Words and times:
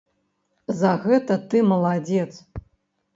За 0.79 0.93
гэта 1.03 1.37
ты 1.51 1.61
маладзец! 1.73 2.27